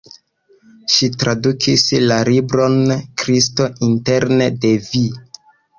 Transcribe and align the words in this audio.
Ŝi 0.93 1.09
tradukis 1.23 1.85
la 2.13 2.19
libron 2.31 2.81
"Kristo 3.25 3.71
interne 3.91 4.51
de 4.67 4.75
vi". 4.93 5.09